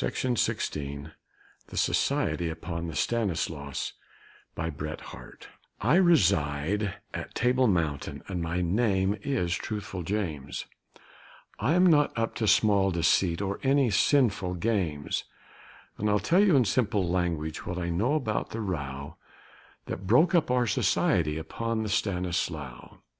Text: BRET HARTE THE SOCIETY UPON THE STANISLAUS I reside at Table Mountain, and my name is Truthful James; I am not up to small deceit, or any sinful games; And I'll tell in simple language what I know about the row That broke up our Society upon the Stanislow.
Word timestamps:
BRET 0.00 0.18
HARTE 0.22 0.34
THE 1.68 1.76
SOCIETY 1.76 2.48
UPON 2.48 2.88
THE 2.88 2.96
STANISLAUS 2.96 3.92
I 4.58 5.94
reside 5.96 6.94
at 7.14 7.34
Table 7.36 7.68
Mountain, 7.68 8.24
and 8.26 8.42
my 8.42 8.60
name 8.60 9.16
is 9.22 9.54
Truthful 9.54 10.02
James; 10.02 10.64
I 11.60 11.74
am 11.74 11.86
not 11.86 12.12
up 12.18 12.34
to 12.38 12.48
small 12.48 12.90
deceit, 12.90 13.40
or 13.40 13.60
any 13.62 13.88
sinful 13.92 14.54
games; 14.54 15.22
And 15.96 16.10
I'll 16.10 16.18
tell 16.18 16.42
in 16.42 16.64
simple 16.64 17.08
language 17.08 17.64
what 17.64 17.78
I 17.78 17.88
know 17.88 18.14
about 18.14 18.50
the 18.50 18.60
row 18.60 19.16
That 19.86 20.08
broke 20.08 20.34
up 20.34 20.50
our 20.50 20.66
Society 20.66 21.38
upon 21.38 21.84
the 21.84 21.88
Stanislow. 21.88 23.00